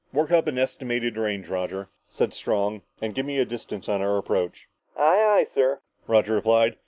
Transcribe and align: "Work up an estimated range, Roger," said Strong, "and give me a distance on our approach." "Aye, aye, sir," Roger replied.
"Work 0.11 0.31
up 0.31 0.47
an 0.47 0.57
estimated 0.57 1.15
range, 1.15 1.47
Roger," 1.47 1.89
said 2.09 2.33
Strong, 2.33 2.81
"and 3.03 3.13
give 3.13 3.23
me 3.27 3.37
a 3.37 3.45
distance 3.45 3.87
on 3.87 4.01
our 4.01 4.17
approach." 4.17 4.67
"Aye, 4.97 5.43
aye, 5.43 5.47
sir," 5.53 5.81
Roger 6.07 6.33
replied. 6.33 6.75